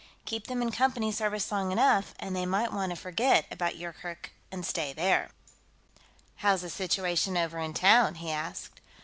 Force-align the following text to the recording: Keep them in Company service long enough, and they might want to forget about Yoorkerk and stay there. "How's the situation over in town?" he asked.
Keep 0.25 0.47
them 0.47 0.63
in 0.63 0.71
Company 0.71 1.11
service 1.11 1.51
long 1.51 1.71
enough, 1.71 2.15
and 2.19 2.35
they 2.35 2.47
might 2.47 2.73
want 2.73 2.89
to 2.89 2.95
forget 2.95 3.45
about 3.51 3.75
Yoorkerk 3.75 4.31
and 4.51 4.65
stay 4.65 4.93
there. 4.93 5.29
"How's 6.37 6.63
the 6.63 6.71
situation 6.71 7.37
over 7.37 7.59
in 7.59 7.75
town?" 7.75 8.15
he 8.15 8.31
asked. 8.31 8.81